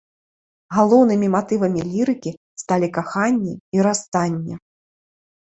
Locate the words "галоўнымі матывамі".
0.77-1.83